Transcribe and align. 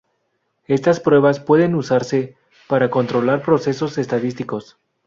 Estas 0.65 0.99
pruebas 0.99 1.39
pueden 1.39 1.75
usarse 1.75 2.35
para 2.67 2.89
controlar 2.89 3.43
procesos 3.43 3.99
estadísticos. 3.99 4.77